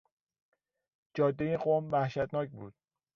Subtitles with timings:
[1.13, 2.73] جادهی قم وحشتناک بود.